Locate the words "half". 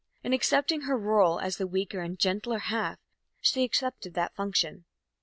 2.57-2.97